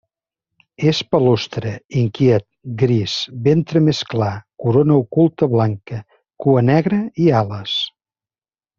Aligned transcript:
És 0.91 1.01
palustre, 1.15 1.73
inquiet, 2.03 2.47
gris, 2.83 3.13
ventre 3.49 3.83
més 3.91 4.01
clar, 4.15 4.33
corona 4.65 4.99
oculta 5.05 5.49
blanca, 5.55 6.03
cua 6.47 6.69
negra 6.75 7.03
i 7.29 7.33
ales. 7.45 7.81